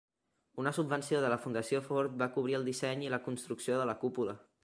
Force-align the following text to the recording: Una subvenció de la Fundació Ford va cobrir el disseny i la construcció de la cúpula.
Una 0.61 0.71
subvenció 0.77 1.19
de 1.25 1.29
la 1.33 1.37
Fundació 1.43 1.83
Ford 1.89 2.17
va 2.23 2.29
cobrir 2.37 2.57
el 2.61 2.67
disseny 2.71 3.05
i 3.09 3.13
la 3.17 3.23
construcció 3.29 3.77
de 3.83 3.87
la 3.91 3.99
cúpula. 4.05 4.35